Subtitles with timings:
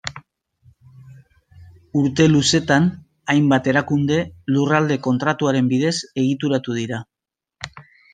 [1.99, 2.87] Urte luzetan,
[3.33, 4.17] hainbat erakunde
[4.55, 5.93] Lurralde Kontratuaren bidez
[6.23, 7.03] egituratu dira.